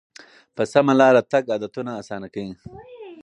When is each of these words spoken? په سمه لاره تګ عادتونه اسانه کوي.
په 0.55 0.63
سمه 0.73 0.93
لاره 0.99 1.21
تګ 1.31 1.43
عادتونه 1.53 1.91
اسانه 2.01 2.27
کوي. 2.33 2.53